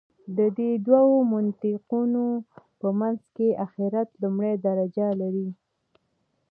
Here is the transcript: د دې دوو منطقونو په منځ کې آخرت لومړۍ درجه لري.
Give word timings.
د 0.37 0.39
دې 0.57 0.71
دوو 0.87 1.15
منطقونو 1.33 2.25
په 2.79 2.87
منځ 2.99 3.19
کې 3.35 3.47
آخرت 3.65 4.09
لومړۍ 4.23 4.53
درجه 4.67 5.07
لري. 5.21 5.49